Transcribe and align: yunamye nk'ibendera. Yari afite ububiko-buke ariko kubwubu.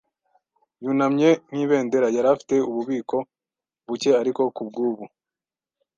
yunamye 0.83 1.29
nk'ibendera. 1.49 2.07
Yari 2.15 2.27
afite 2.33 2.55
ububiko-buke 2.69 4.11
ariko 4.21 4.41
kubwubu. 4.55 5.05